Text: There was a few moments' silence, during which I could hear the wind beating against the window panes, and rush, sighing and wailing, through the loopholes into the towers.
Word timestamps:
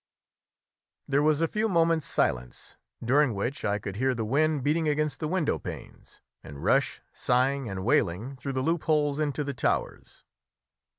There 1.07 1.21
was 1.21 1.41
a 1.41 1.47
few 1.47 1.69
moments' 1.69 2.07
silence, 2.07 2.75
during 3.05 3.35
which 3.35 3.63
I 3.63 3.77
could 3.77 3.97
hear 3.97 4.15
the 4.15 4.25
wind 4.25 4.63
beating 4.63 4.89
against 4.89 5.19
the 5.19 5.27
window 5.27 5.59
panes, 5.59 6.21
and 6.43 6.63
rush, 6.63 7.01
sighing 7.13 7.69
and 7.69 7.85
wailing, 7.85 8.35
through 8.37 8.53
the 8.53 8.63
loopholes 8.63 9.19
into 9.19 9.43
the 9.43 9.53
towers. 9.53 10.23